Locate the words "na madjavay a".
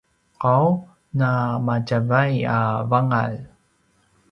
1.19-2.59